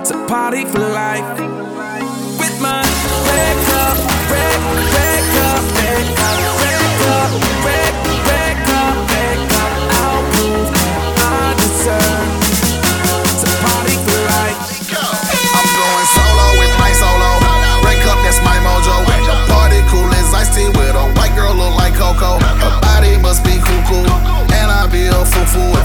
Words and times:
to 0.09 0.27
party 0.27 0.65
for 0.65 0.81
life 0.81 1.39
with 2.41 2.61
my 2.61 2.83
red 3.31 3.57
cup, 3.69 3.97
red, 4.29 4.59
red 4.93 5.23
cup, 5.37 5.63
red 5.85 6.17
cup. 6.17 6.58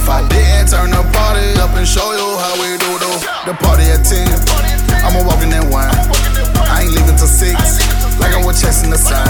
If 0.04 0.10
I 0.10 0.20
didn't 0.28 0.68
turn 0.68 0.92
the 0.92 1.00
party 1.16 1.56
up 1.64 1.72
and 1.80 1.88
show 1.88 2.04
you 2.12 2.28
how 2.36 2.60
we 2.60 2.76
do 2.76 2.92
do 3.00 3.08
the 3.48 3.56
party 3.56 3.88
at 3.88 4.04
10, 4.04 4.28
I'ma 5.00 5.24
walk 5.24 5.40
in 5.40 5.48
that 5.56 5.64
wine. 5.72 5.96
I 6.68 6.84
ain't 6.84 6.92
leaving 6.92 7.16
till 7.16 7.32
6, 7.32 7.56
like 8.20 8.36
I'm 8.36 8.44
with 8.44 8.60
chasing 8.60 8.92
the 8.92 9.00
sun. 9.00 9.24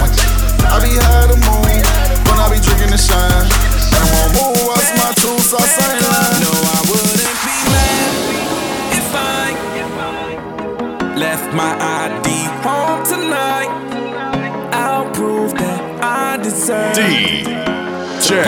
I 0.66 0.82
be 0.82 0.98
high 0.98 1.30
the 1.30 1.38
moon, 1.46 1.78
when 2.26 2.36
I 2.42 2.50
be 2.50 2.58
drinking 2.58 2.90
the 2.90 2.98
shine. 2.98 3.22
And 3.22 4.02
I 4.02 4.18
won't 4.34 4.34
move, 4.34 4.66
What's 4.66 4.90
my 4.98 5.14
two 5.14 5.38
sauce 5.46 5.78
ain't. 5.78 6.42
No, 6.42 6.50
I 6.50 6.82
wouldn't 6.90 7.22
be 7.22 7.54
mad 7.70 8.98
if 8.98 9.14
I 9.14 9.54
left 11.14 11.54
my 11.54 11.70
ID 12.02 12.50
home 12.66 13.06
tonight. 13.06 13.70
I'll 14.74 15.06
prove 15.14 15.54
that 15.54 15.78
I 16.02 16.42
deserve. 16.42 16.98
D. 16.98 17.46
J. 18.26 18.42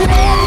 you 0.00 0.37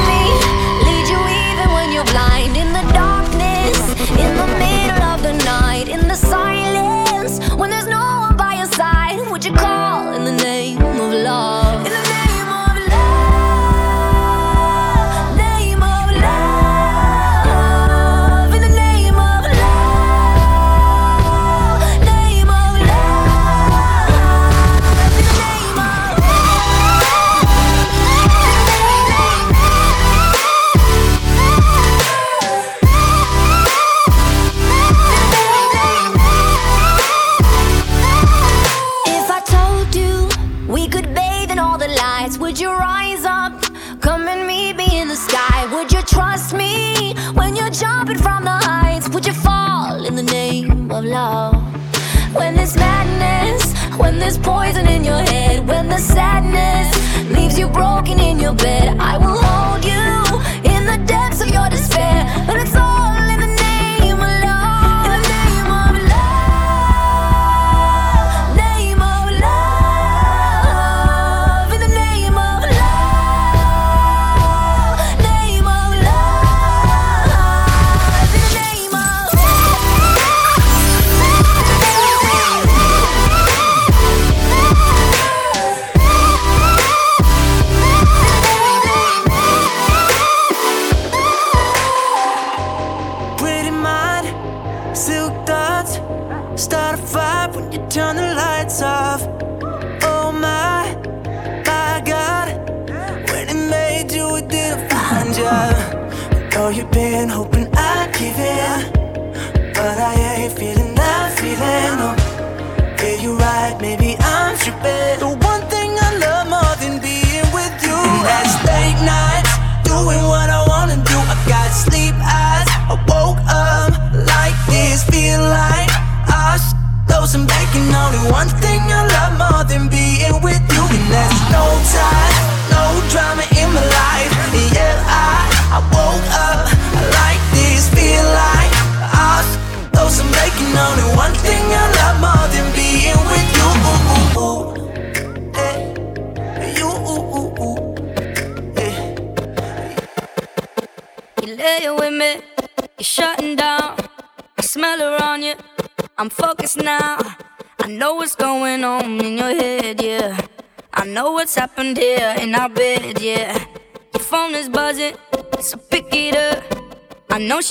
there's 54.22 54.38
poison 54.38 54.86
in 54.88 55.04
your 55.04 55.24
head, 55.34 55.68
when 55.68 55.90
the 55.90 55.98
sadness 55.98 56.90
leaves 57.32 57.58
you 57.58 57.68
broken 57.68 58.20
in 58.20 58.40
your 58.40 58.54
bed, 58.54 58.98
I 59.00 59.18
will 59.18 59.41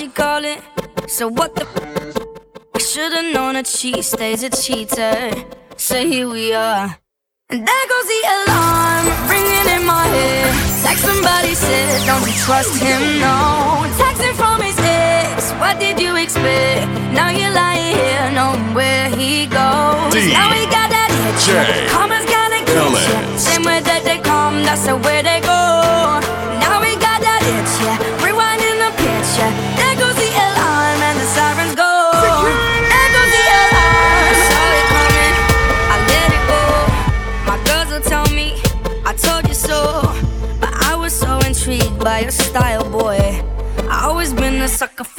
she 0.01 0.09
call 0.09 0.43
it. 0.47 0.61
So 1.09 1.29
what 1.29 1.55
the? 1.55 1.65
I 2.75 2.79
should've 2.79 3.35
known 3.35 3.57
a 3.57 3.65
she 3.65 4.01
stays 4.01 4.43
a 4.43 4.49
cheater. 4.49 5.31
So 5.77 5.97
here 6.13 6.27
we 6.27 6.55
are. 6.55 6.89
And 7.51 7.61
there 7.69 7.87
goes 7.93 8.07
the 8.15 8.21
alarm 8.37 9.05
ringing 9.29 9.67
in 9.77 9.83
my 9.85 10.07
head. 10.17 10.53
Like 10.87 10.97
somebody 10.97 11.53
said, 11.55 12.07
don't 12.09 12.25
you 12.27 12.37
trust 12.47 12.81
him, 12.81 13.03
no. 13.21 13.37
Texting 14.01 14.37
from 14.41 14.63
his 14.63 14.79
ex, 14.81 15.53
what 15.61 15.79
did 15.79 16.01
you 16.01 16.17
expect? 16.17 16.89
Now 17.13 17.29
you're 17.29 17.53
lying 17.53 17.95
here, 18.01 18.27
knowing 18.33 18.73
where 18.73 19.11
he 19.11 19.45
goes. 19.59 20.15
D- 20.15 20.33
now 20.33 20.49
we 20.57 20.65
got 20.77 20.89
that 20.97 21.11
itch. 21.29 21.47
Karma's 21.93 22.25
gonna 22.35 22.63
kill 22.73 22.91
you. 23.05 23.39
Same 23.39 23.65
way 23.69 23.81
that 23.81 24.03
they 24.05 24.19
come, 24.31 24.63
that's 24.63 24.87
the 24.87 24.97
way 24.97 25.21
they 25.21 25.41
go. 25.43 25.50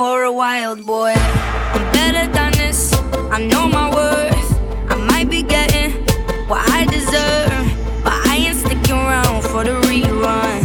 for 0.02 0.24
a 0.24 0.34
wild 0.34 0.84
boy. 0.84 1.14
I'm 1.76 1.86
better 1.94 2.26
than 2.34 2.54
this, 2.54 2.92
I 3.36 3.38
know 3.46 3.68
my 3.68 3.88
worth. 3.94 4.50
I 4.90 4.96
might 4.96 5.30
be 5.30 5.44
getting 5.44 5.92
what 6.50 6.68
I 6.78 6.86
deserve, 6.86 7.66
but 8.04 8.18
I 8.32 8.34
ain't 8.48 8.58
sticking 8.58 8.98
around 8.98 9.44
for 9.44 9.64
the 9.64 9.76
rerun. 9.86 10.58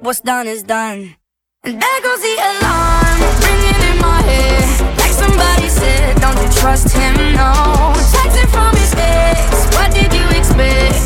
What's 0.00 0.20
done 0.20 0.46
is 0.46 0.62
done. 0.62 1.16
And 1.62 1.80
there 1.80 2.00
goes 2.02 2.20
the 2.28 2.34
alarm, 2.50 3.20
ringing 3.46 3.80
in 3.88 3.96
my 4.04 4.20
head. 4.28 4.98
Like 5.00 5.14
somebody 5.24 5.68
said, 5.70 6.20
don't 6.20 6.36
you 6.42 6.50
trust 6.60 6.92
him? 6.92 7.14
No, 7.40 7.52
texting 8.12 8.50
from 8.52 8.72
his 8.76 8.92
ex. 8.98 9.64
What 9.76 9.94
did 9.94 10.12
you 10.12 10.26
expect? 10.38 11.03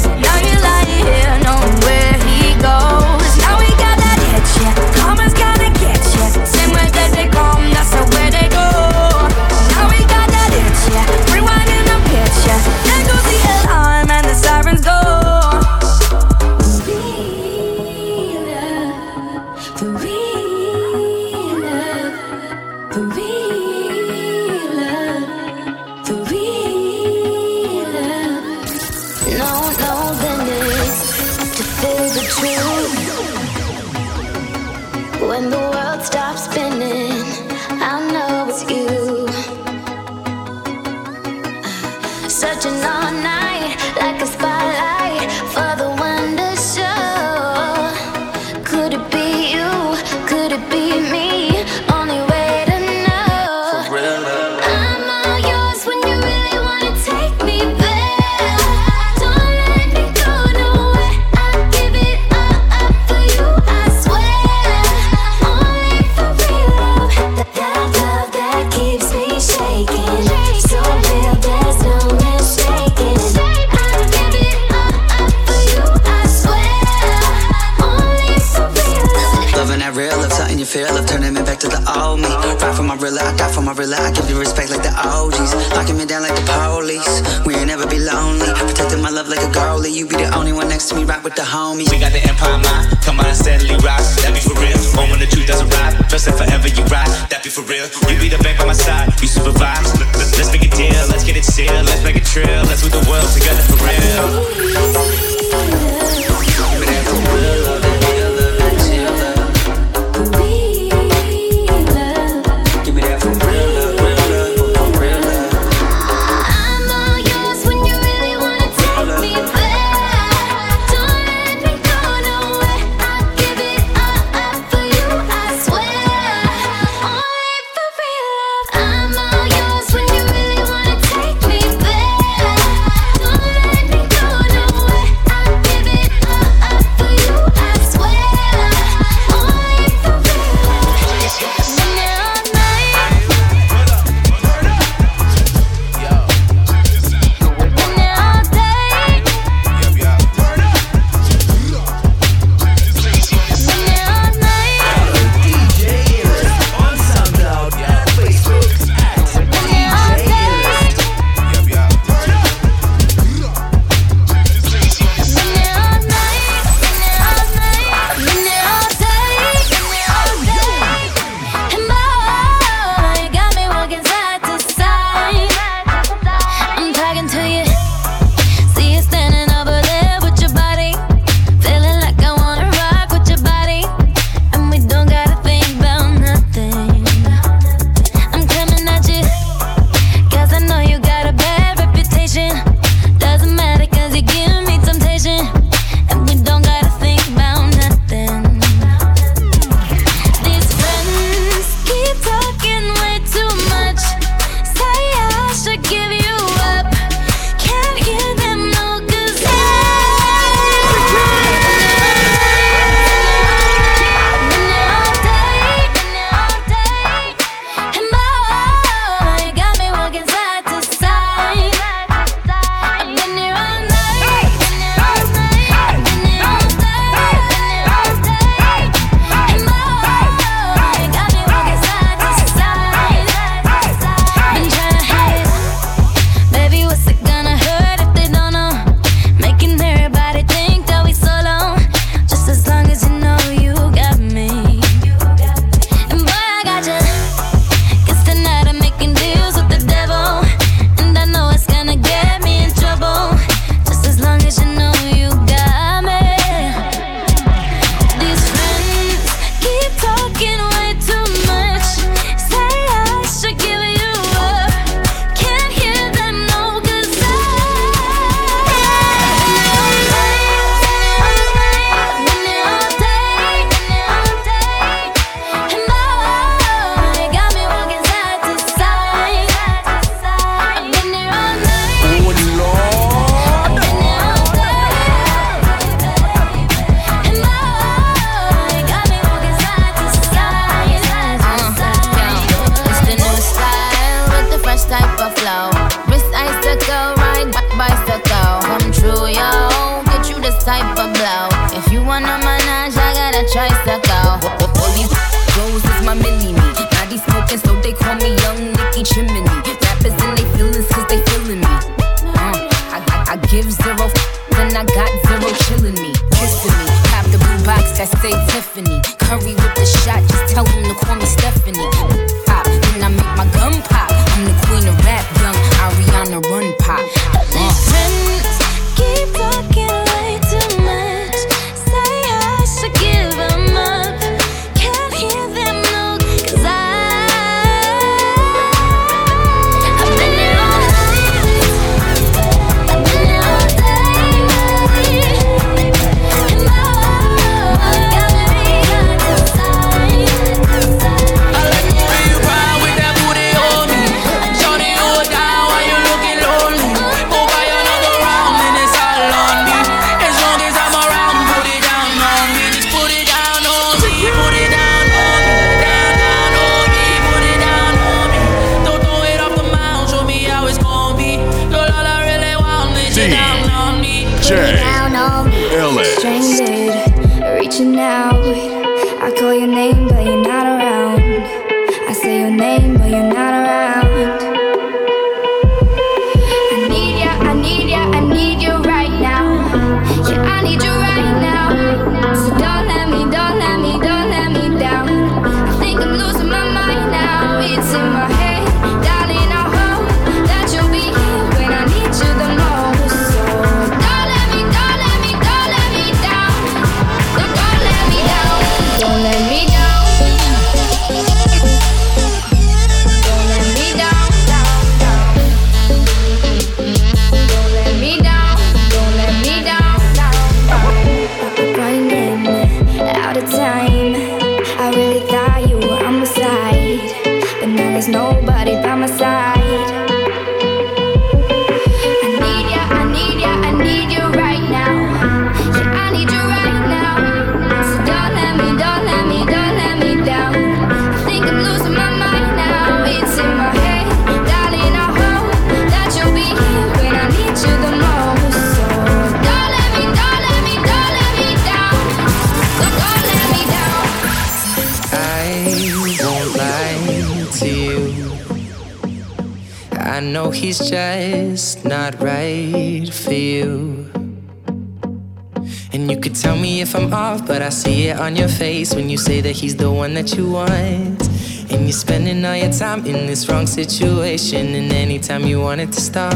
face 468.88 468.97
when 468.97 469.09
you 469.09 469.16
say 469.16 469.40
that 469.40 469.52
he's 469.52 469.76
the 469.76 469.90
one 469.90 470.14
that 470.14 470.37
you 470.37 470.50
want. 470.50 471.28
And 471.71 471.83
you're 471.83 471.92
spending 471.92 472.45
all 472.45 472.57
your 472.57 472.73
time 472.73 473.04
in 473.07 473.26
this 473.26 473.49
wrong 473.49 473.66
situation, 473.66 474.75
and 474.75 474.92
anytime 474.92 475.45
you 475.45 475.61
want 475.61 475.80
it 475.80 475.92
to 475.92 476.00
stop. 476.00 476.35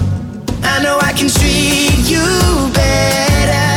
I 0.63 0.83
know 0.83 0.99
I 1.01 1.13
can 1.13 1.29
treat 1.29 2.11
you 2.11 2.25
better 2.75 3.69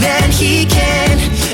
than 0.00 0.30
he 0.30 0.66
can. 0.66 1.53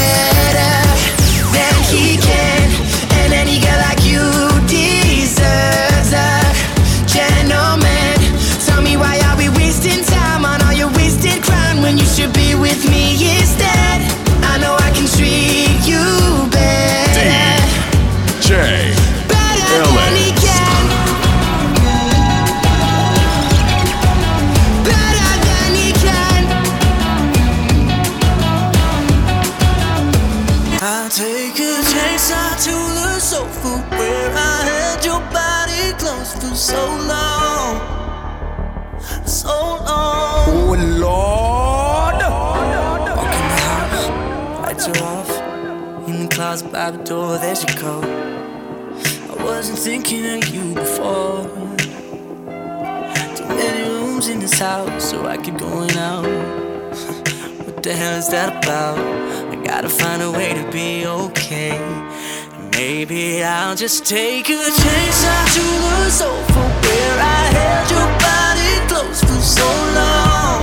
I'll 63.71 63.77
just 63.77 64.05
take 64.05 64.49
a 64.49 64.57
chance. 64.57 65.23
Not 65.23 65.47
to 65.55 65.61
the 65.61 66.09
so 66.09 66.29
for 66.51 66.67
where 66.83 67.17
I 67.23 67.43
held 67.55 67.87
your 67.95 68.09
body 68.19 68.73
close 68.91 69.21
for 69.23 69.39
so 69.39 69.67
long. 69.95 70.59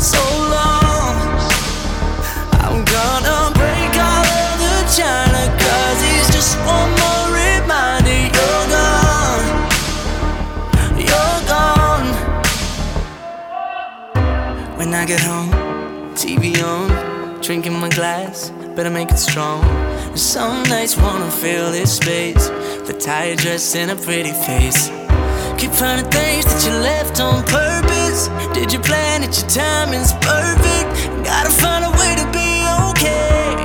So 0.00 0.18
long. 0.50 1.14
I'm 2.58 2.82
gonna 2.82 3.54
break 3.54 3.94
all 4.02 4.26
of 4.42 4.58
the 4.64 4.82
china 4.98 5.42
cause 5.62 6.00
it's 6.14 6.28
just 6.34 6.58
one 6.66 6.90
more 6.98 7.26
reminder. 7.38 8.18
You're 8.34 8.66
gone. 8.74 9.46
You're 10.98 11.40
gone. 11.54 12.08
When 14.76 14.92
I 14.92 15.06
get 15.06 15.20
home 15.20 15.52
TV 16.16 16.60
on 16.64 17.40
drinking 17.40 17.78
my 17.78 17.90
glass 17.90 18.50
better 18.74 18.90
make 18.90 19.10
it 19.10 19.18
strong. 19.18 19.62
Some 20.16 20.64
nights 20.64 20.96
wanna 20.96 21.30
fill 21.30 21.70
this 21.70 21.96
space, 21.96 22.48
The 22.86 22.92
tired 22.92 23.38
dress 23.38 23.74
and 23.76 23.90
a 23.90 23.96
pretty 23.96 24.32
face. 24.32 24.90
Keep 25.58 25.72
finding 25.72 26.10
things 26.10 26.44
that 26.44 26.60
you 26.66 26.72
left 26.82 27.20
on 27.20 27.42
purpose. 27.44 28.28
Did 28.52 28.72
you 28.72 28.80
plan 28.80 29.22
it? 29.22 29.32
Your 29.38 29.48
timing's 29.48 30.12
perfect. 30.14 30.88
Gotta 31.24 31.50
find 31.50 31.84
a 31.84 31.92
way 32.00 32.12
to 32.20 32.26
be 32.38 32.66
okay. 32.90 33.56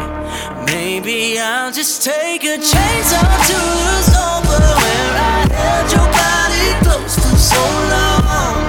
Maybe 0.66 1.40
I'll 1.40 1.72
just 1.72 2.04
take 2.04 2.44
a 2.44 2.58
chance 2.58 3.10
or 3.20 3.28
two 3.50 3.70
sober 4.14 4.62
where 4.82 5.14
I 5.18 5.40
held 5.60 5.88
your 5.96 6.08
body 6.22 6.68
close 6.86 7.16
for 7.16 7.36
so 7.36 7.64
long. 7.94 8.69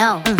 No. 0.00 0.22
Mm, 0.24 0.39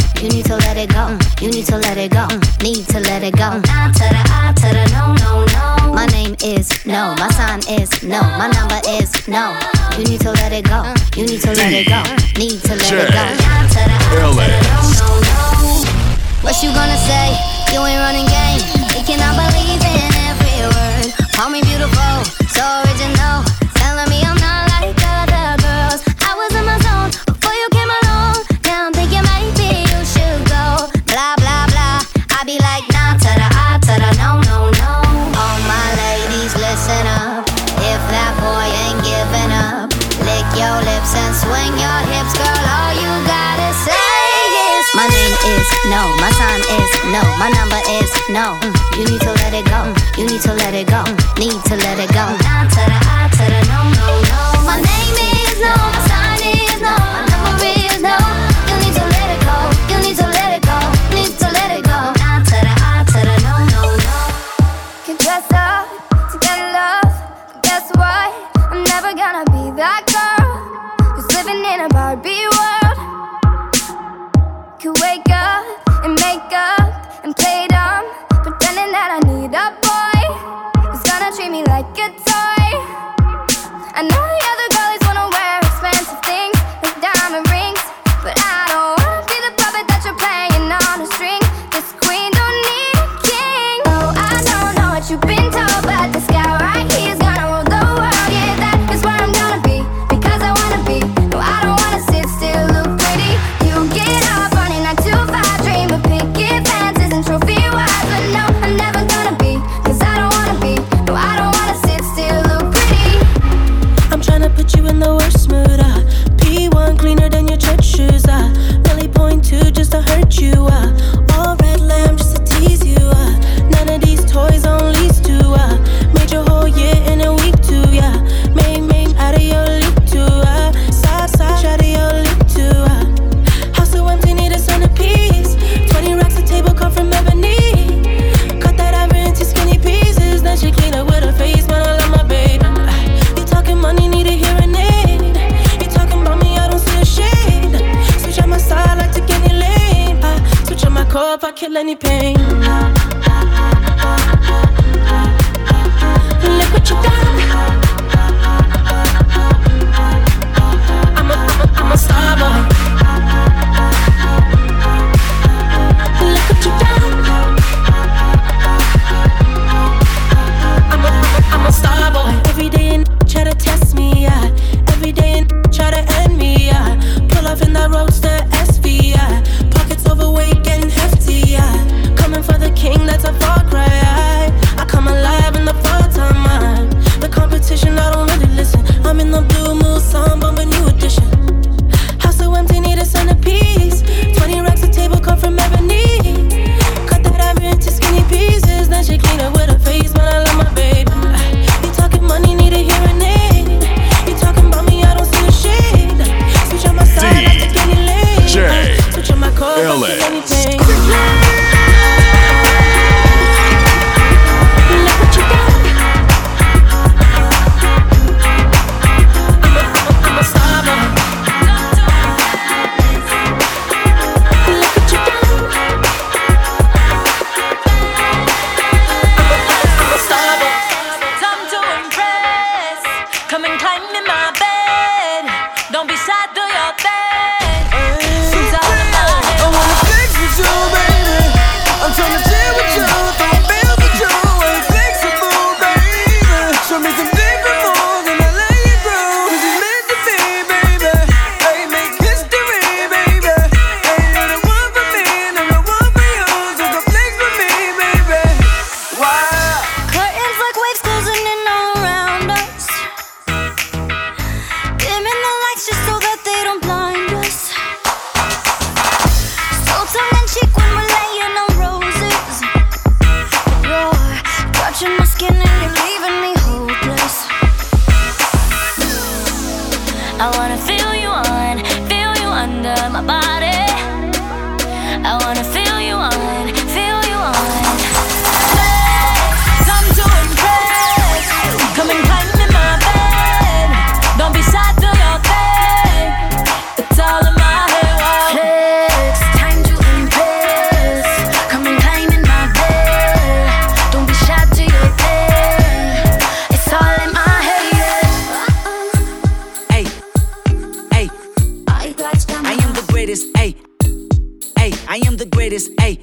greatest, 315.71 315.93
ayy. 316.01 316.20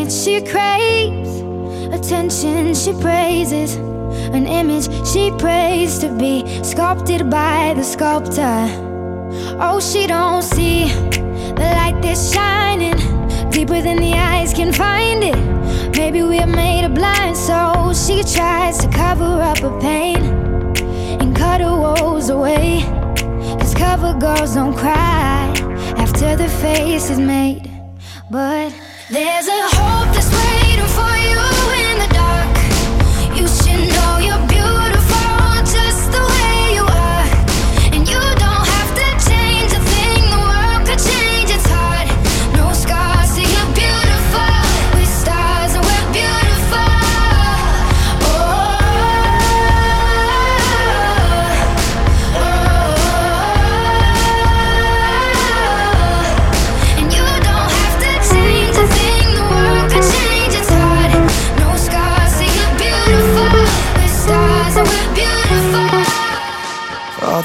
Limits. 0.00 0.24
She 0.24 0.40
craves 0.40 1.40
attention. 1.92 2.74
She 2.74 2.92
praises 3.00 3.76
an 4.34 4.46
image 4.46 4.88
she 5.06 5.30
prays 5.38 5.98
to 5.98 6.08
be 6.16 6.44
sculpted 6.62 7.30
by 7.30 7.74
the 7.74 7.84
sculptor. 7.84 8.66
Oh, 9.60 9.80
she 9.80 10.06
don't 10.06 10.42
see 10.42 10.88
the 10.88 11.68
light 11.76 12.00
that's 12.02 12.32
shining 12.32 12.96
deeper 13.50 13.80
than 13.80 13.96
the 13.96 14.12
eyes 14.14 14.52
can 14.52 14.72
find 14.72 15.22
it. 15.22 15.96
Maybe 15.96 16.22
we're 16.22 16.46
made 16.46 16.84
of 16.84 16.94
blind, 16.94 17.36
so 17.36 17.92
she 17.94 18.22
tries 18.22 18.78
to 18.78 18.88
cover 18.88 19.24
up 19.24 19.58
her 19.58 19.80
pain 19.80 20.18
and 21.20 21.36
cut 21.36 21.60
her 21.60 21.76
woes 21.76 22.30
away. 22.30 22.82
Cause 23.58 23.74
cover 23.74 24.14
girls 24.18 24.54
don't 24.54 24.76
cry 24.76 25.52
after 25.96 26.36
the 26.36 26.48
face 26.48 27.10
is 27.10 27.18
made. 27.18 27.70
But 28.30 28.72
there's 29.10 29.48
a 29.48 29.60
hope 29.76 30.19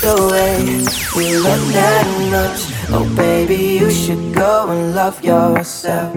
the 0.00 0.16
way 0.32 0.56
we 1.14 1.36
look 1.36 1.60
that 1.74 2.06
much. 2.30 2.60
Oh, 2.90 3.04
baby, 3.14 3.78
you 3.78 3.90
should 3.90 4.34
go 4.34 4.68
and 4.70 4.94
love 4.94 5.22
yourself. 5.22 6.14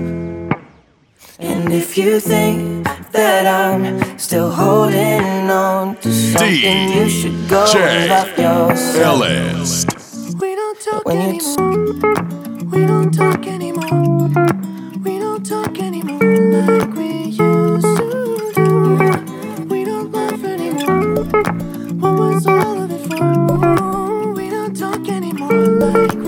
And 1.40 1.74
if 1.74 1.98
you 1.98 2.20
think 2.20 2.88
that 3.12 3.46
I'm 3.46 4.18
still 4.18 4.50
holding 4.52 5.50
on 5.50 5.98
to 5.98 6.12
something, 6.14 6.90
you 6.94 7.10
should 7.10 7.50
go 7.50 7.66
and 7.76 8.10
love 8.10 8.38
yourself. 8.38 9.22
Ellis. 9.22 9.86
We 10.40 10.56
don't 10.56 10.80
talk 10.80 11.06
when 11.06 11.18
anymore. 11.18 11.84
We 12.72 12.86
don't 12.86 13.12
talk 13.12 13.46
anymore. 13.46 14.30
We 15.04 15.20
don't 15.20 15.46
talk 15.46 15.78
anymore 15.78 16.22
like 16.22 16.96
we 16.96 17.10
used 17.36 17.98
to 17.98 18.52
do. 18.56 19.66
We 19.66 19.84
don't 19.84 20.10
laugh 20.14 20.44
anymore. 20.44 21.26
What 22.00 22.14
was 22.20 22.48
all? 22.48 22.83
человек. 25.84 26.23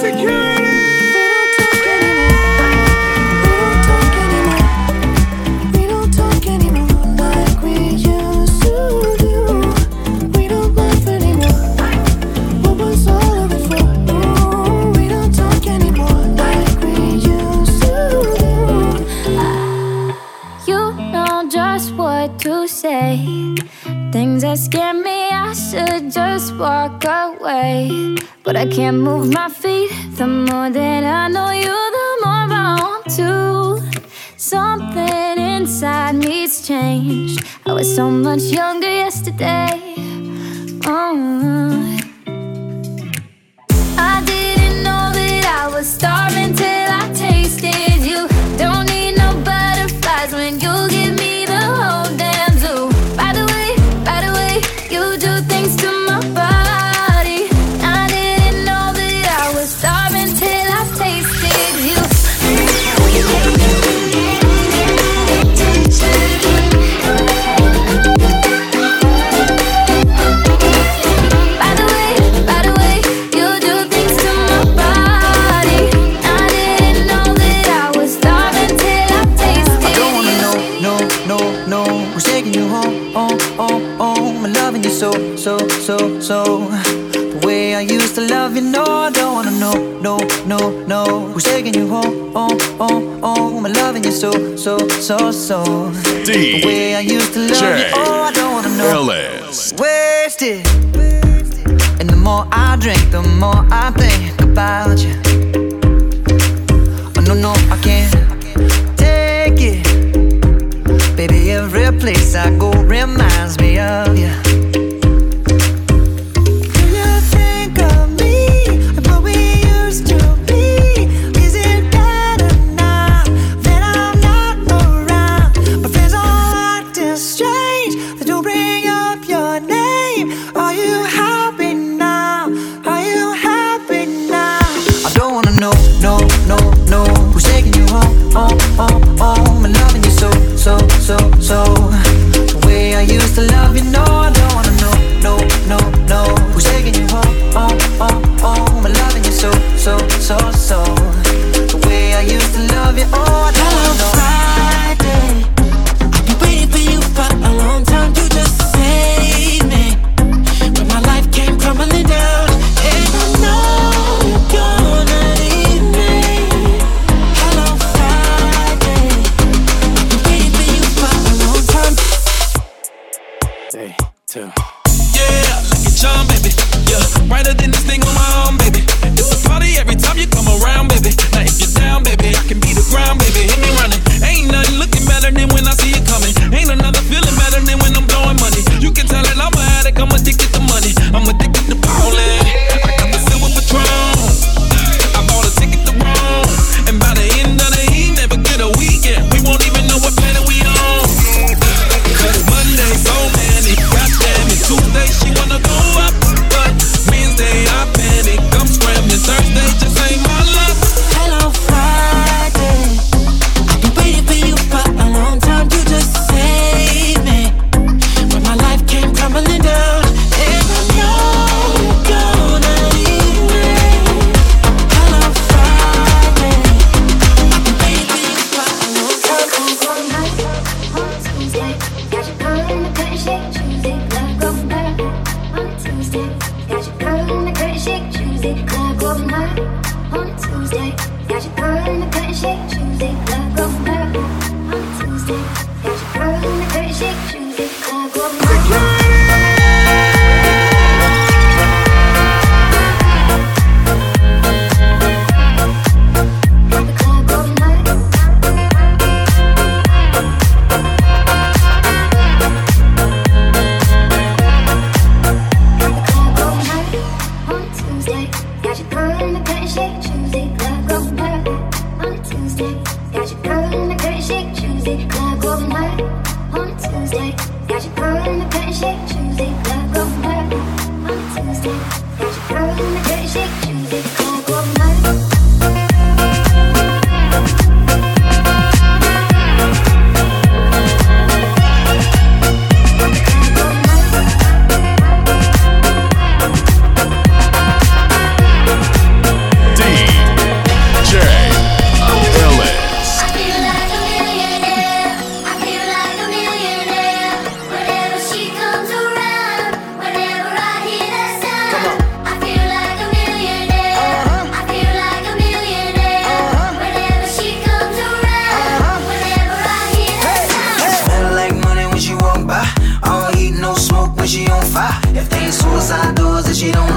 secure. 0.00 0.43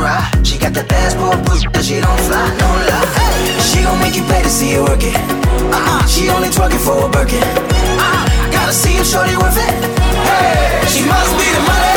fry. 0.07 0.43
She 0.43 0.57
got 0.57 0.73
that 0.73 0.87
passport, 0.87 1.37
but 1.73 1.83
she 1.83 1.99
don't 1.99 2.21
fly, 2.27 2.47
no 2.61 2.69
lie. 2.89 3.07
She 3.67 3.83
gon' 3.83 3.99
make 3.99 4.15
you 4.15 4.23
pay 4.31 4.41
to 4.41 4.49
see 4.49 4.71
it 4.77 4.81
work 4.81 5.03
it. 5.03 5.15
Uh-uh, 5.75 6.07
she 6.07 6.29
only 6.29 6.49
twerking 6.49 6.83
for 6.87 6.97
a 7.05 7.09
Birkin. 7.09 7.43
Uh-uh, 7.43 8.51
gotta 8.55 8.73
see 8.73 8.95
if 9.01 9.05
shorty 9.05 9.35
worth 9.35 9.59
it. 9.67 9.73
Hey, 10.27 10.87
she 10.93 11.01
must 11.11 11.31
be 11.39 11.47
the 11.55 11.63
money. 11.67 11.96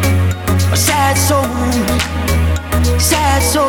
A 0.71 0.77
sad 0.77 1.17
soul, 1.17 1.43
sad 2.97 3.41
soul, 3.43 3.67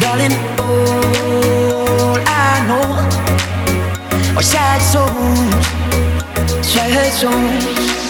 darling. 0.00 0.32
All 0.58 2.16
I 2.26 2.64
know 2.66 2.88
are 4.38 4.42
sad 4.42 4.80
souls, 4.80 5.66
sad 6.64 7.12
souls. 7.12 8.05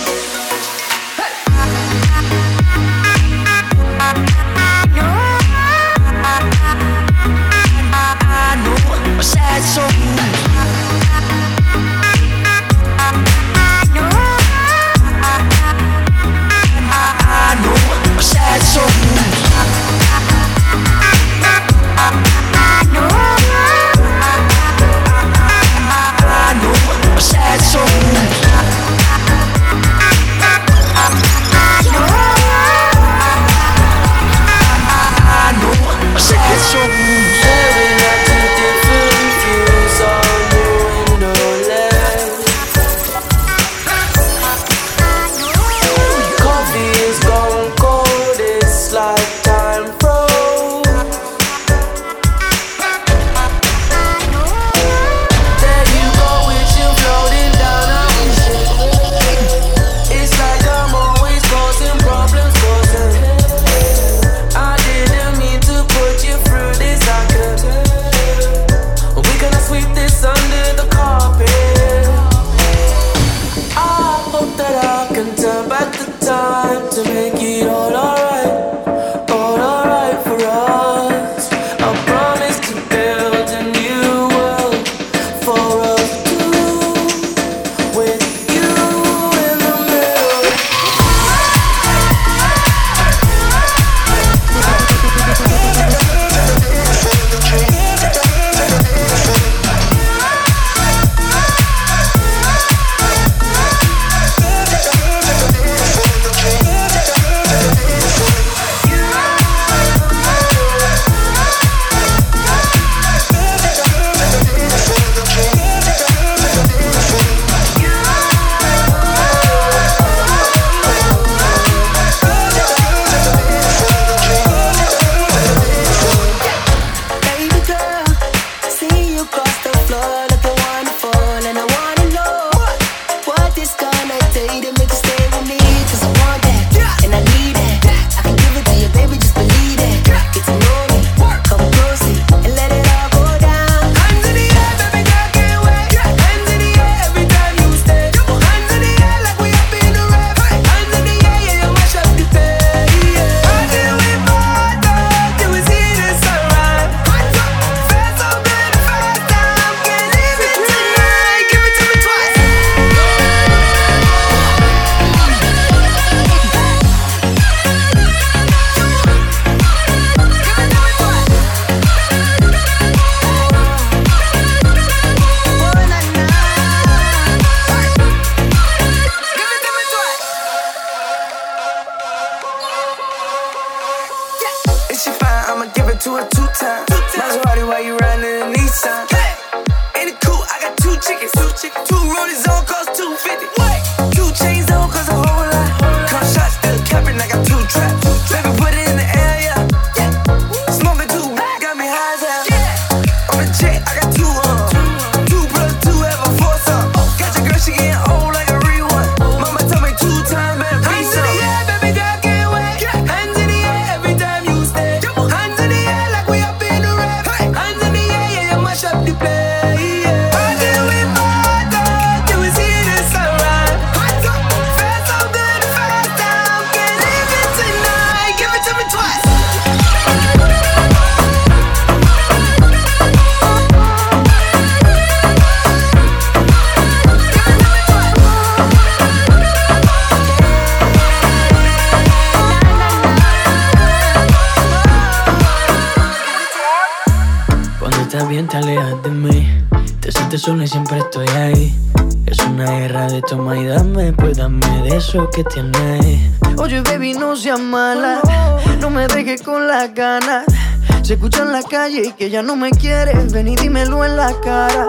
y 262.05 262.13
que 262.13 262.29
ya 262.29 262.43
no 262.43 262.57
me 262.57 262.71
quieres, 262.71 263.33
ven 263.33 263.49
y 263.49 263.57
dímelo 263.57 264.05
en 264.05 264.17
la 264.17 264.33
cara. 264.41 264.89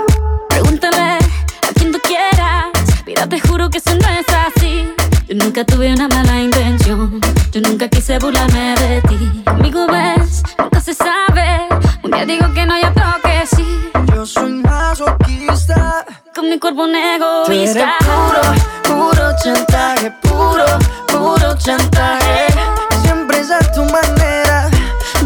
Pregúntale 0.50 1.18
a 1.62 1.74
quien 1.74 1.92
tú 1.92 2.00
quieras, 2.04 2.66
mira, 3.06 3.28
te 3.28 3.40
juro 3.40 3.70
que 3.70 3.78
eso 3.78 3.92
no 3.96 4.10
es 4.10 4.26
así. 4.30 4.94
Yo 5.28 5.36
nunca 5.36 5.64
tuve 5.64 5.94
una 5.94 6.10
mala 6.10 6.42
intención, 6.42 7.22
yo 7.52 7.62
nunca 7.62 7.88
quise 7.88 8.20
burlarme 8.20 8.76
de 8.76 9.02
ti. 9.04 9.44
Amigo, 9.46 9.88
ves, 9.88 10.44
nunca 10.60 10.82
se 10.82 10.94
sabe. 10.94 11.68
Un 12.04 12.12
día 12.12 12.26
digo 12.26 12.54
que 12.54 12.66
no, 12.66 12.78
yo 12.80 12.90
otro 12.90 13.06
que 13.24 13.56
sí. 13.56 13.90
Yo 14.14 14.26
soy 14.26 14.54
masoquista, 14.54 16.06
con 16.36 16.50
mi 16.50 16.60
cuerpo 16.60 16.84
un 16.84 16.96
egoísta. 16.96 17.96
puro, 18.00 18.42
puro 18.84 19.36
chantaje, 19.44 20.12
puro, 20.24 20.66
puro 21.08 21.58
chantaje. 21.58 22.48
Es 22.48 23.02
Siempre 23.02 23.40
es 23.40 23.72
tu 23.74 23.84
manera. 23.84 24.70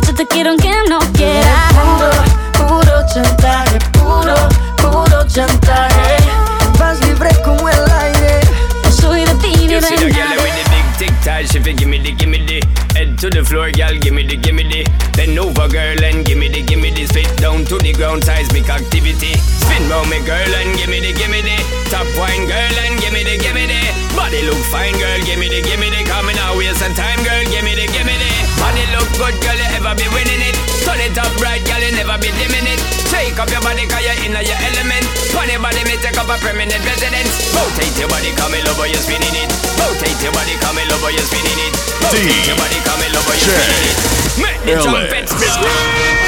Yo 0.06 0.14
te 0.14 0.28
quiero 0.28 0.52
aunque 0.52 0.72
no 0.90 1.00
quieras. 1.14 1.71
electric 18.62 18.70
activity. 18.70 19.34
Spin 19.66 19.90
round 19.90 20.10
me 20.10 20.22
girl 20.26 20.54
and 20.62 20.78
give 20.78 20.90
me 20.90 21.00
the, 21.00 21.14
give 21.14 21.30
me 21.30 21.42
the. 21.42 21.58
Top 21.90 22.06
wine 22.18 22.46
girl 22.46 22.76
and 22.86 23.00
give 23.02 23.14
me 23.14 23.24
the, 23.24 23.38
give 23.38 23.54
me 23.54 23.66
the. 23.66 23.82
Body 24.14 24.46
look 24.46 24.60
fine 24.70 24.94
girl, 24.98 25.20
give 25.26 25.40
me 25.40 25.50
the, 25.50 25.62
give 25.62 25.80
me 25.80 25.90
the. 25.90 26.04
Coming 26.06 26.38
out, 26.38 26.58
waste 26.58 26.80
some 26.80 26.94
time 26.94 27.18
girl, 27.26 27.42
give 27.50 27.64
me 27.66 27.74
the, 27.74 27.88
give 27.90 28.06
me 28.06 28.16
the. 28.18 28.30
Body 28.62 28.86
look 28.94 29.10
good 29.18 29.36
girl, 29.42 29.58
you 29.58 29.70
ever 29.78 29.94
be 29.98 30.06
winning 30.14 30.42
it. 30.46 30.56
Turn 30.86 31.00
it 31.02 31.18
up 31.18 31.34
right 31.42 31.62
girl, 31.66 31.82
you 31.82 31.94
never 31.98 32.18
be 32.22 32.30
dimming 32.38 32.68
it. 32.70 32.80
Shake 33.10 33.38
up 33.40 33.50
your 33.50 33.62
body 33.62 33.86
cause 33.90 34.04
you're 34.06 34.18
in 34.24 34.34
your 34.36 34.60
element. 34.72 35.06
Funny 35.34 35.58
body 35.58 35.82
may 35.90 35.98
take 36.00 36.18
up 36.18 36.30
a 36.30 36.38
permanent 36.40 36.82
residence. 36.86 37.32
Rotate 37.56 37.98
your 37.98 38.10
body, 38.10 38.32
come 38.38 38.54
in 38.54 38.68
over, 38.68 38.88
you're 38.88 39.02
spinning 39.02 39.36
it. 39.36 39.50
Rotate 39.80 40.22
your 40.22 40.34
body, 40.36 40.56
come 40.62 40.78
in 40.78 40.92
over, 40.92 41.12
you're 41.12 41.26
spinning 41.26 41.60
it. 41.66 41.74
Rotate 42.04 42.46
your 42.46 42.58
body, 42.60 42.80
come 42.86 43.02
in 43.02 43.14
over, 43.16 43.36
you're 43.36 43.58
spinning 43.58 43.86
it. 43.90 43.98
Make 44.40 44.62
the 44.64 44.74
trumpets 44.82 45.34
blow. 45.34 46.21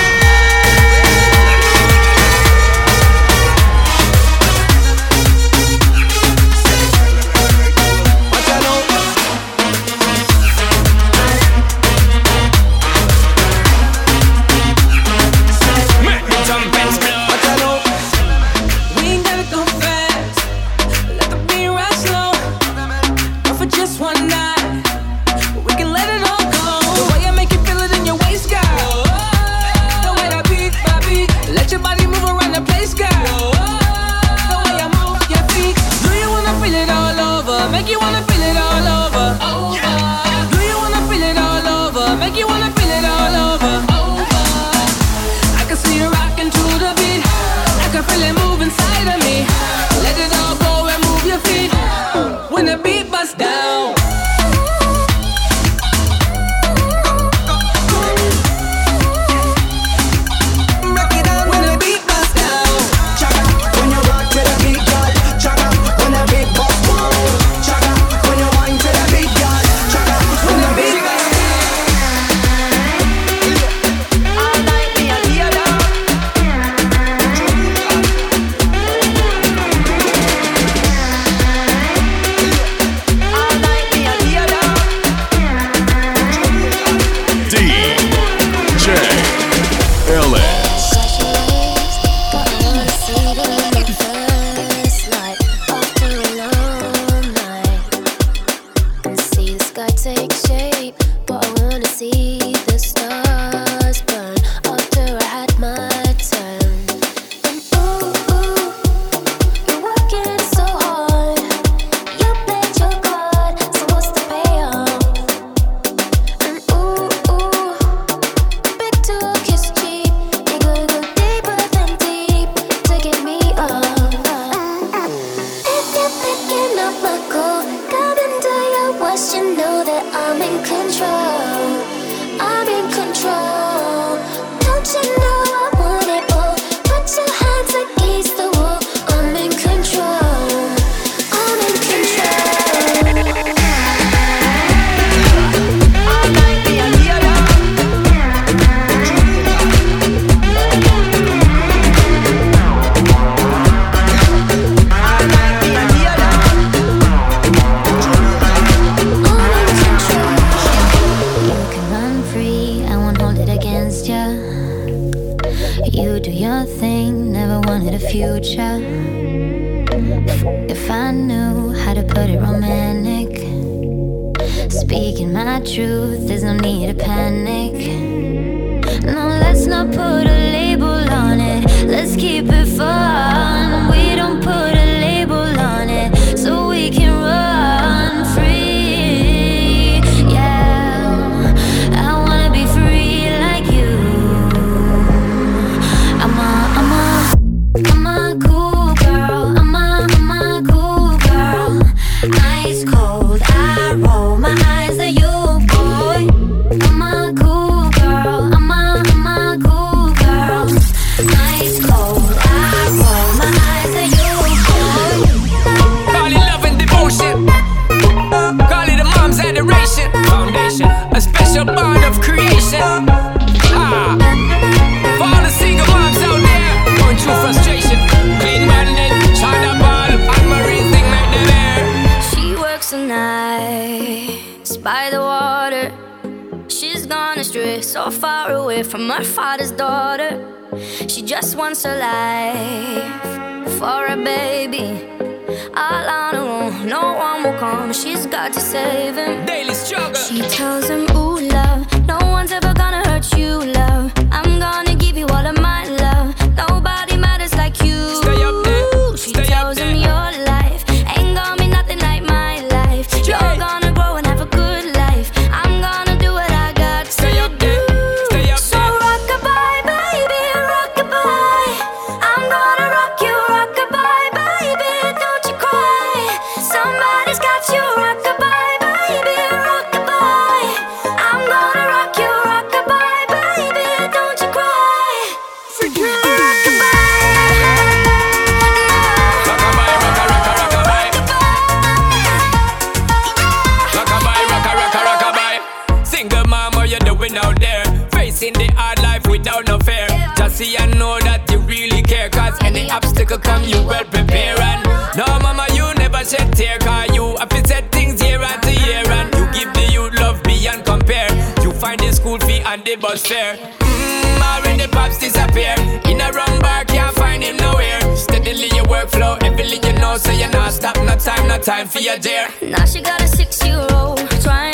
obstacle 302.94 303.39
come, 303.39 303.64
you 303.64 303.82
well 303.84 304.06
prepare 304.06 304.60
and 304.62 304.84
No 305.18 305.26
mama, 305.39 305.66
you 305.74 305.94
never 305.96 306.24
shed 306.24 306.54
tear 306.54 306.78
Cause 306.80 307.10
you 307.16 307.36
have 307.38 307.50
to 307.50 307.68
set 307.68 307.91
things 307.91 308.22
year 308.24 308.41
after 308.41 308.72
year 308.72 309.04
And 309.18 309.34
you 309.36 309.46
give 309.52 309.74
the 309.74 309.89
youth 309.91 310.14
love 310.20 310.41
beyond 310.44 310.86
compare. 310.86 311.30
You 311.64 311.72
find 311.72 312.00
the 312.00 312.12
school 312.12 312.39
fee 312.39 312.62
and 312.66 312.84
the 312.86 312.96
bus 312.96 313.26
fare. 313.26 313.56
Mmm, 313.58 314.41
already 314.41 314.88
pops 314.88 315.20
disappear 315.20 315.76
In 316.06 316.22
a 316.22 316.32
wrong 316.32 316.60
bar, 316.62 316.86
can't 316.86 317.16
find 317.16 317.44
him 317.44 317.58
nowhere. 317.58 318.00
Steadily 318.16 318.70
your 318.76 318.86
workflow, 318.86 319.41
everything 319.44 319.84
you 319.84 320.00
know 320.00 320.18
So 320.18 320.32
you're 320.32 320.50
not 320.52 320.72
stop, 320.72 320.96
no 320.98 321.16
time, 321.16 321.48
no 321.48 321.58
time 321.58 321.88
for 321.88 322.00
your 322.00 322.18
dear. 322.18 322.48
Now 322.62 322.86
she 322.86 323.02
got 323.02 323.22
a 323.22 323.28
six-year-old 323.28 324.20
trying 324.41 324.73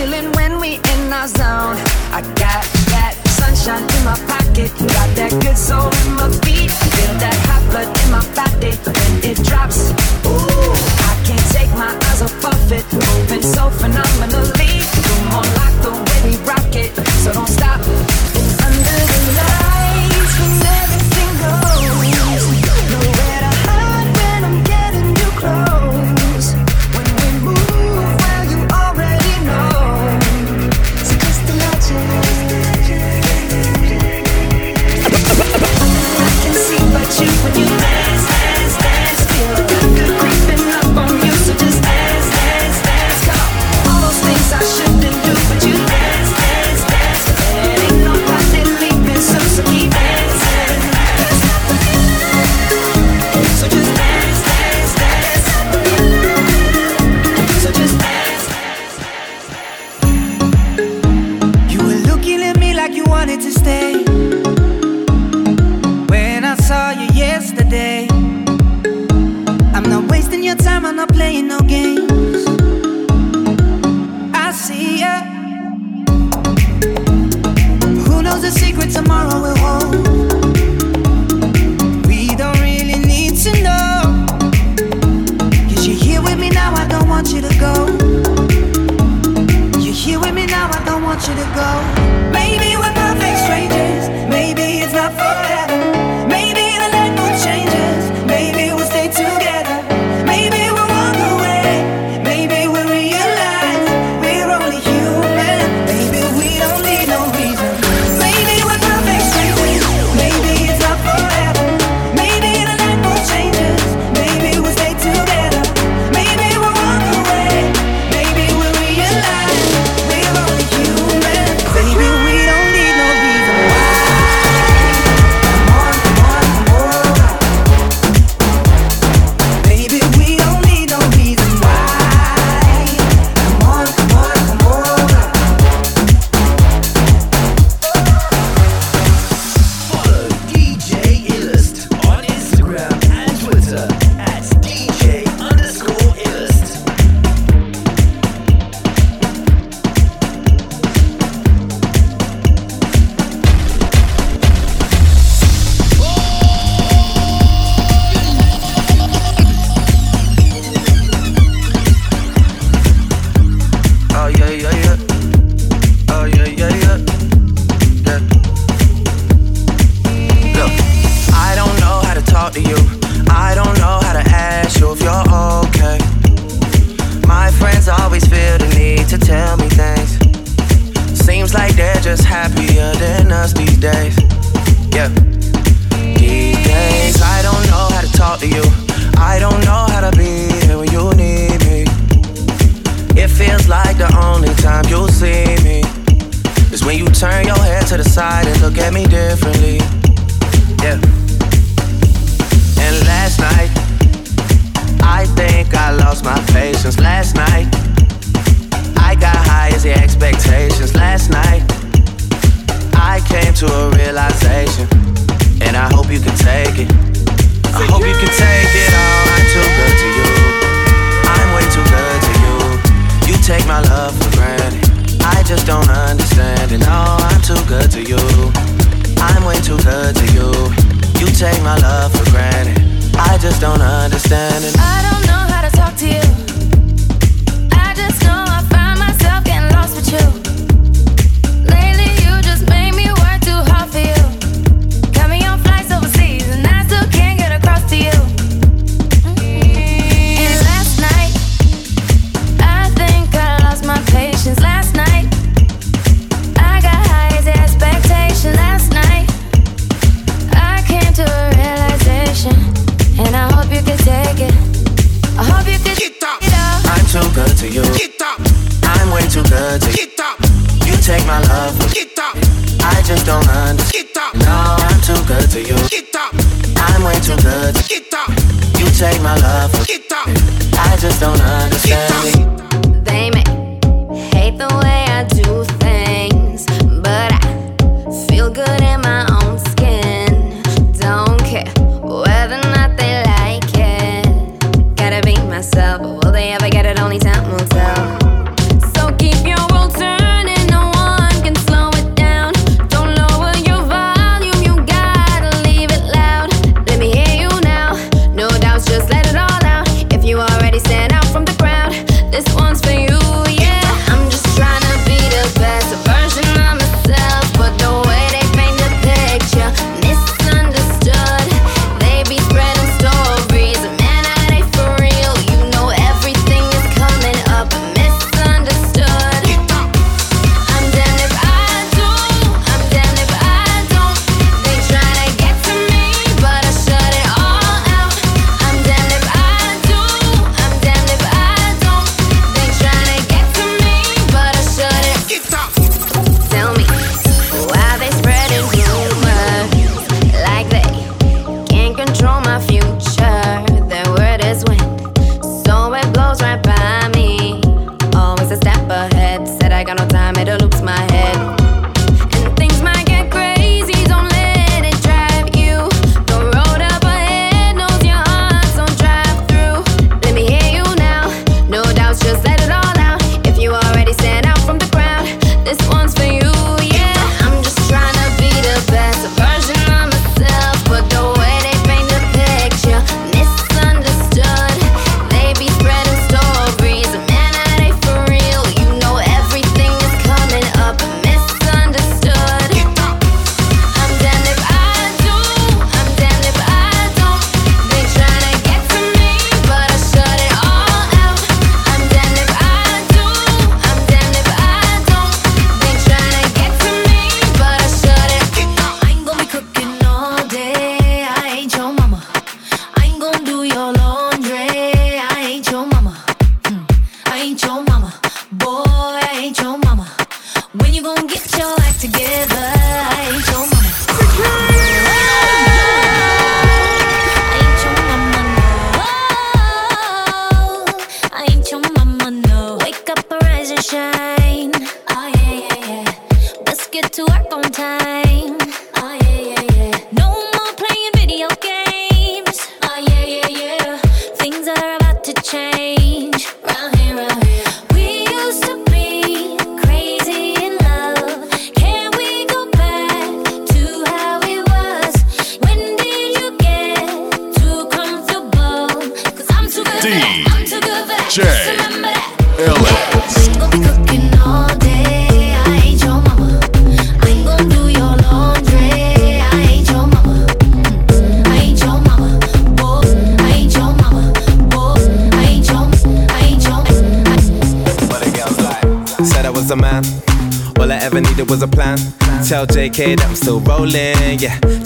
feeling 0.00 0.32
when 0.32 0.58
we 0.58 0.74
in 0.92 1.12
our 1.12 1.28
zone. 1.28 1.76
I 2.16 2.20
got 2.40 2.64
that 2.92 3.14
sunshine 3.38 3.84
in 3.96 4.02
my 4.04 4.16
pocket, 4.32 4.70
got 4.96 5.08
that 5.20 5.32
good 5.42 5.58
soul 5.58 5.92
in 6.06 6.12
my 6.16 6.28
feet, 6.44 6.70
feel 6.72 7.14
that 7.20 7.36
hot 7.48 7.62
blood 7.70 7.88
in 8.00 8.08
my 8.16 8.24
body 8.38 8.72
when 8.96 9.12
it 9.30 9.36
drops. 9.44 9.92
Ooh, 10.24 10.72
I 11.10 11.14
can't 11.26 11.48
take 11.52 11.72
my 11.76 11.92
eyes 12.08 12.22
off 12.22 12.44
of 12.44 12.72
it, 12.72 12.86
moving 12.92 13.42
so 13.42 13.68
phenomenally. 13.80 14.72
Come 15.06 15.28
on, 15.38 15.46
like 15.60 15.76
the 15.84 15.92
way 16.06 16.20
we 16.28 16.34
rock 16.48 16.74
it, 16.74 16.92
so 17.22 17.32
don't. 17.32 17.59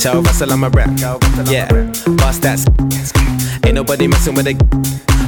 Tell 0.04 0.20
Russell 0.20 0.52
I'm 0.52 0.62
a 0.62 0.68
rap. 0.68 0.90
Yeah. 1.46 1.66
Bust 2.18 2.42
that. 2.42 2.60
Ain't 3.64 3.74
nobody 3.74 4.06
messing 4.06 4.34
with 4.34 4.46
it. 4.46 4.60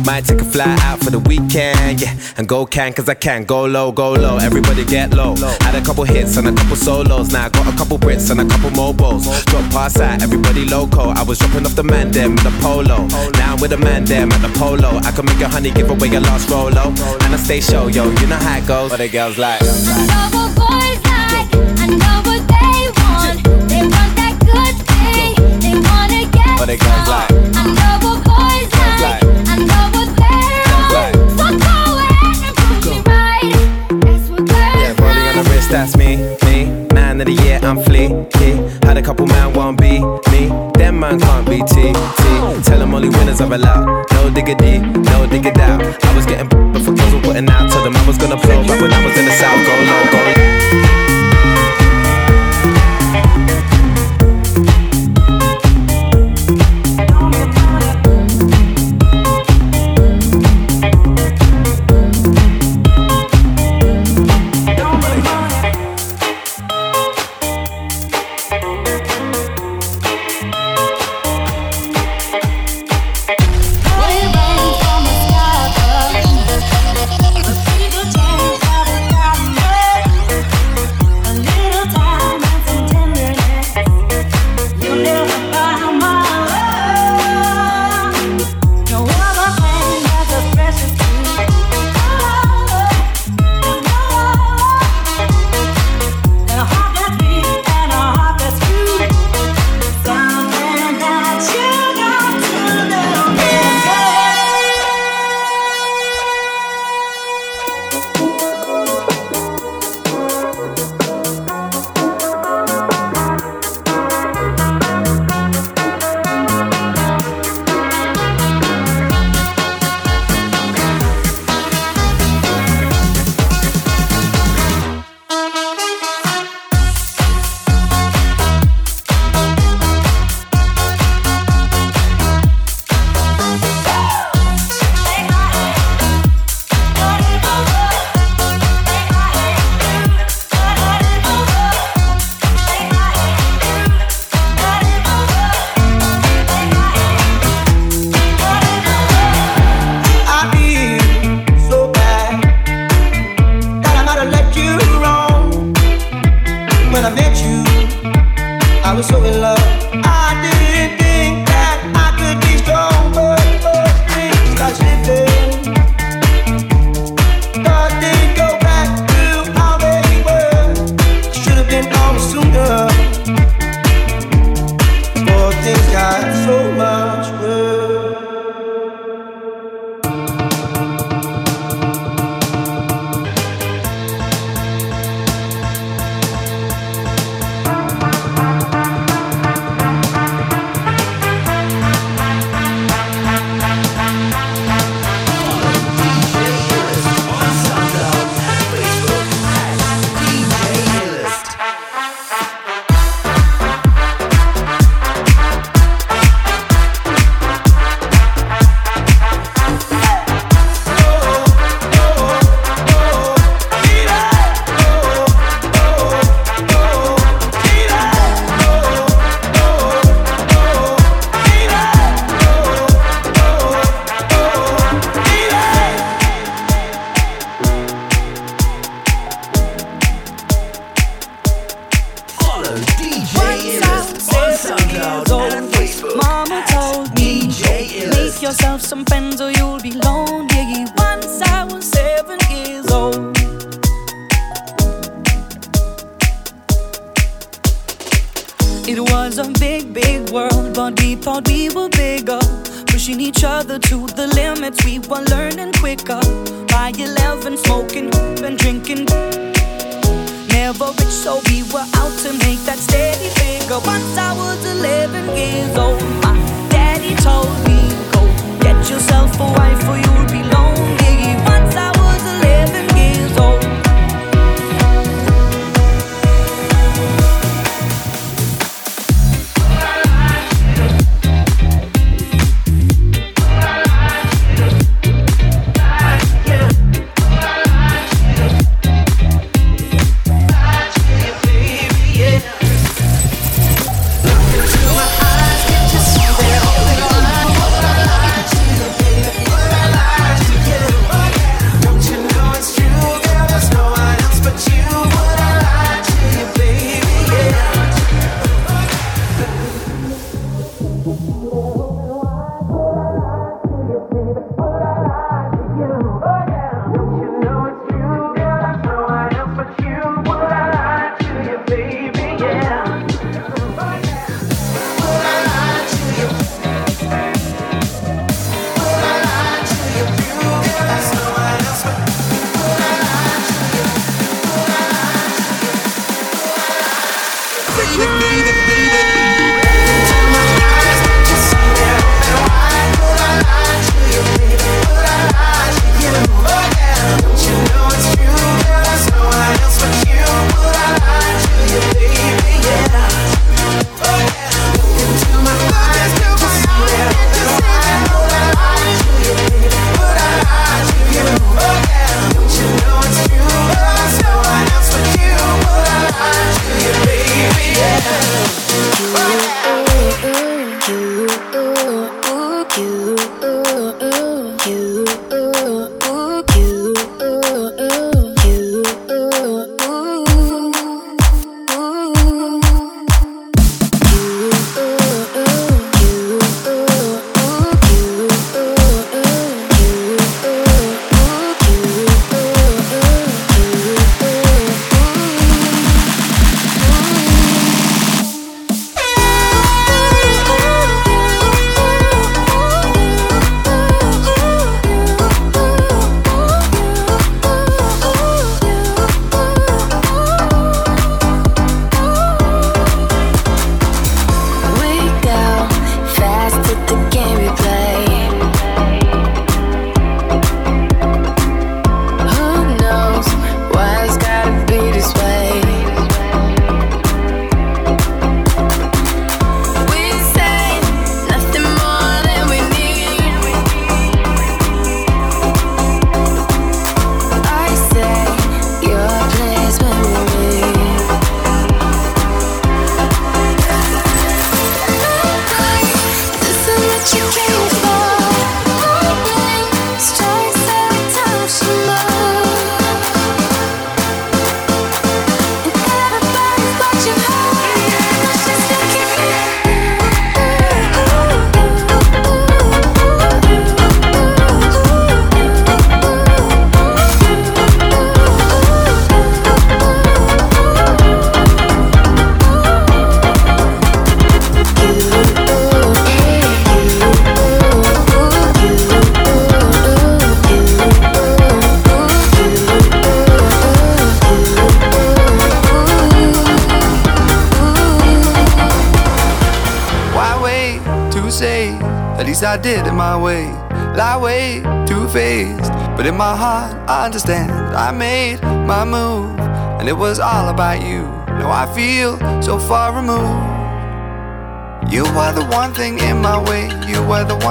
Might 0.05 0.27
take 0.27 0.39
a 0.39 0.45
fly 0.45 0.77
out 0.83 0.99
for 0.99 1.09
the 1.09 1.19
weekend, 1.19 2.03
yeah. 2.03 2.15
And 2.37 2.47
go 2.47 2.67
can, 2.67 2.93
cause 2.93 3.09
I 3.09 3.15
can. 3.15 3.45
Go 3.45 3.65
low, 3.65 3.91
go 3.91 4.13
low. 4.13 4.37
Everybody 4.37 4.85
get 4.85 5.15
low. 5.15 5.35
Had 5.65 5.77
a 5.77 5.81
couple 5.83 6.05
hits 6.05 6.37
and 6.37 6.47
a 6.47 6.53
couple 6.53 6.77
solos. 6.77 7.33
Now 7.33 7.47
I 7.47 7.49
got 7.49 7.73
a 7.73 7.75
couple 7.75 7.97
Brits 7.97 8.31
and 8.31 8.39
a 8.39 8.45
couple 8.45 8.71
mobiles. 8.73 9.25
Drop 9.47 9.65
past 9.73 9.97
out, 9.99 10.21
everybody 10.21 10.67
loco. 10.67 11.09
I 11.09 11.23
was 11.23 11.39
dropping 11.39 11.65
off 11.65 11.75
the 11.75 11.83
man 11.83 12.11
them 12.11 12.33
with 12.33 12.45
the 12.45 12.53
polo. 12.61 13.07
Now 13.41 13.55
I'm 13.55 13.61
with 13.63 13.71
the 13.71 13.79
man 13.79 14.05
them 14.05 14.31
at 14.31 14.43
the 14.43 14.53
polo. 14.59 14.99
I 14.99 15.11
can 15.11 15.25
make 15.25 15.41
a 15.41 15.49
honey 15.49 15.71
give 15.71 15.89
away 15.89 16.15
a 16.15 16.21
lost 16.21 16.51
rolo. 16.51 16.91
And 17.25 17.33
I 17.33 17.37
stay 17.39 17.63
show, 17.63 17.87
yo. 17.87 18.11
You 18.11 18.27
know 18.27 18.37
how 18.37 18.59
it 18.59 18.67
goes. 18.67 18.91
But 18.91 18.99
the 18.99 19.09
girls 19.09 19.39
like. 19.39 20.46
But 26.67 26.83
know 26.83 27.95
what 28.03 28.25
boys 28.27 28.71
like. 28.99 29.23
That's 34.03 34.27
what 34.27 34.51
Yeah, 34.51 34.93
rolling 34.99 35.27
on 35.29 35.35
the 35.37 35.45
wrist, 35.53 35.71
that's 35.71 35.97
me, 35.97 36.17
me. 36.45 36.57
Man 36.93 37.21
of 37.21 37.27
the 37.27 37.35
year, 37.35 37.61
I'm 37.63 37.79
fleeky. 37.79 38.85
Had 38.85 38.97
a 38.97 39.03
couple 39.03 39.29
man 39.29 39.53
won't 39.53 39.81
be 39.81 40.01
me. 40.33 40.49
Them 40.75 40.99
man 40.99 41.21
can't 41.21 41.49
be 41.49 41.59
T, 41.59 41.93
T. 41.93 42.63
Tell 42.65 42.81
them 42.81 42.93
only 42.97 43.11
winners 43.11 43.41
are 43.41 43.55
allowed. 43.55 44.11
No 44.11 44.29
diggity, 44.31 44.79
no 44.79 45.25
dig 45.29 45.47
it 45.47 45.59
out. 45.61 45.81
I 45.81 46.17
was 46.17 46.27
getting 46.27 46.49
before 46.73 46.95
girls 46.95 47.15
were 47.15 47.21
putting 47.21 47.49
out. 47.49 47.71
Told 47.71 47.87
them 47.87 47.97
I 47.97 48.05
was 48.09 48.19
gonna 48.19 48.35
blow 48.39 48.67
back 48.67 48.81
when 48.81 48.93
I 48.93 49.07
was 49.07 49.17
in 49.17 49.25
the 49.25 49.31
south. 49.31 49.65
Go 49.65 49.73
low, 49.73 50.11
go 50.11 50.19
low. 50.19 50.36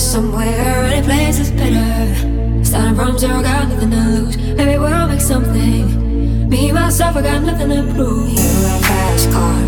Somewhere. 0.00 0.84
Any 0.84 1.04
place 1.04 1.38
is 1.38 1.50
better. 1.50 2.64
Starting 2.64 2.96
from 2.96 3.18
zero, 3.18 3.42
got 3.42 3.68
nothing 3.68 3.90
to 3.90 3.96
lose. 3.96 4.36
Maybe 4.36 4.78
we'll 4.78 5.06
make 5.06 5.20
something. 5.20 6.48
Me 6.48 6.72
myself, 6.72 7.16
I 7.16 7.22
got 7.22 7.42
nothing 7.42 7.68
to 7.68 7.82
prove. 7.94 8.30
You 8.30 8.36
got 8.36 8.80
a 8.80 8.84
fast 8.88 9.30
car. 9.30 9.60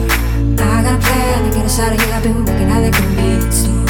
I 0.56 0.82
got 0.82 0.94
a 0.94 0.98
plan 1.04 1.44
to 1.44 1.56
get 1.56 1.66
us 1.66 1.78
out 1.78 1.92
of 1.92 2.00
here. 2.00 2.14
I've 2.14 2.22
been 2.22 2.44
working 2.44 2.70
at 2.70 2.80
the 2.80 2.90
convenience 2.96 3.56
store. 3.60 3.84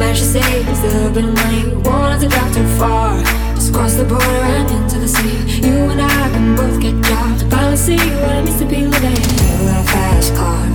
Managed 0.00 0.20
to 0.20 0.28
save 0.40 0.64
just 0.66 0.84
a 0.84 0.88
little 0.88 1.12
bit 1.12 1.24
of 1.24 1.34
money. 1.34 1.62
Won't 1.84 2.20
to 2.22 2.28
drive 2.28 2.54
too 2.54 2.66
far. 2.78 3.22
Just 3.54 3.72
cross 3.74 3.94
the 3.94 4.04
border 4.04 4.24
and 4.24 4.70
into 4.70 4.98
the 4.98 5.08
sea. 5.08 5.60
You 5.60 5.76
and 5.92 6.00
I 6.00 6.30
can 6.32 6.56
both 6.56 6.80
get 6.80 6.96
jobs. 7.04 7.42
Finally 7.44 7.76
see 7.76 7.96
what 7.96 8.36
it 8.36 8.44
means 8.44 8.58
to 8.60 8.64
be 8.64 8.86
living. 8.86 9.12
You 9.12 9.68
got 9.68 9.84
a 9.84 9.92
fast 9.92 10.34
car. 10.34 10.66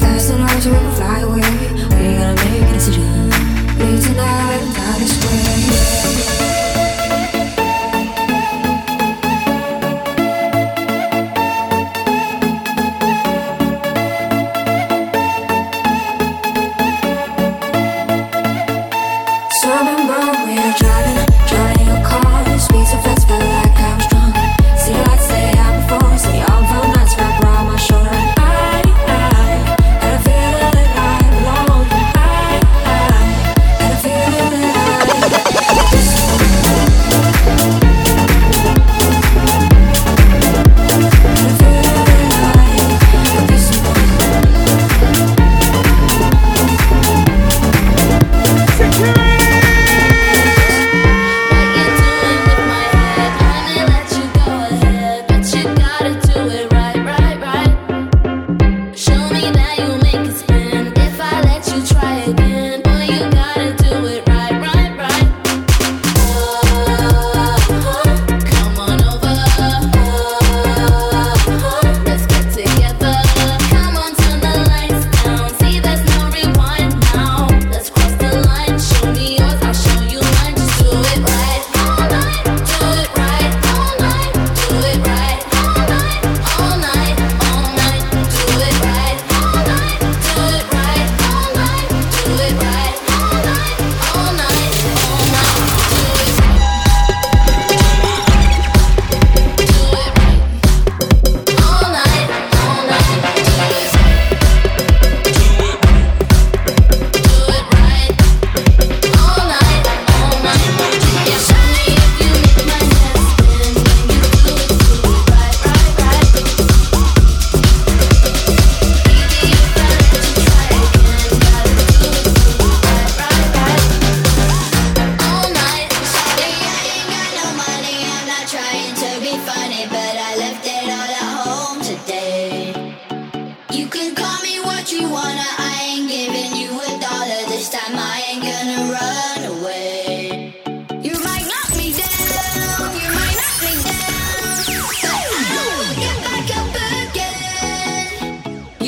Fast 0.00 0.32
enough 0.32 0.62
can 0.62 0.92
fly 0.96 1.20
away. 1.20 1.52
We 2.00 2.16
gotta 2.16 2.34
make 2.44 2.70
a 2.70 2.72
decision. 2.72 3.33
Leave 3.84 4.02
tonight, 4.02 4.72
die 4.74 4.98
this 4.98 5.14
way. 5.26 6.73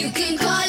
You 0.06 0.12
can 0.12 0.38
call 0.38 0.65